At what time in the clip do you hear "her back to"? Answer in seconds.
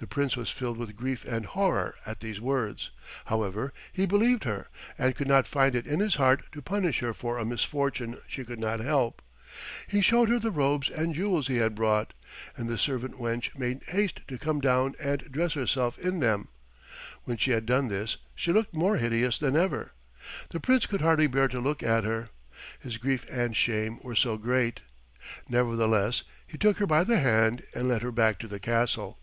28.02-28.46